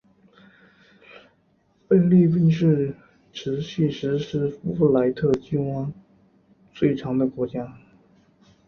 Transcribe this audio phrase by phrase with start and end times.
[1.87, 2.95] 菲律宾是
[3.31, 5.91] 持续实施福布莱特计划
[6.73, 7.77] 最长的国家。